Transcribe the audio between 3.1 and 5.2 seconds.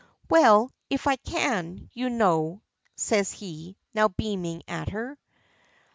he, now beaming at her.